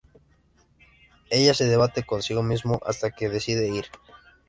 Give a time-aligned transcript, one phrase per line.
[1.29, 3.85] Ella se debate consigo misma hasta que decide ir.